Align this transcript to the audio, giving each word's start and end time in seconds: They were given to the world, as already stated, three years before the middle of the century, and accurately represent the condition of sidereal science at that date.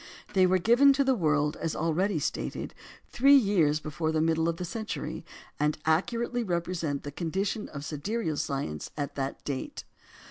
They 0.33 0.47
were 0.47 0.57
given 0.57 0.93
to 0.93 1.03
the 1.03 1.13
world, 1.13 1.57
as 1.57 1.75
already 1.75 2.17
stated, 2.17 2.73
three 3.11 3.35
years 3.35 3.79
before 3.79 4.11
the 4.11 4.19
middle 4.19 4.49
of 4.49 4.57
the 4.57 4.65
century, 4.65 5.23
and 5.59 5.77
accurately 5.85 6.43
represent 6.43 7.03
the 7.03 7.11
condition 7.11 7.69
of 7.69 7.85
sidereal 7.85 8.37
science 8.37 8.89
at 8.97 9.13
that 9.13 9.43
date. 9.45 9.83